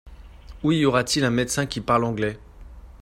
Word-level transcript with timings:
Où 0.63 0.71
y 0.71 0.83
aurait-il 0.83 1.23
un 1.25 1.29
médecin 1.29 1.67
qui 1.67 1.79
parle 1.79 2.05
anglais? 2.05 2.39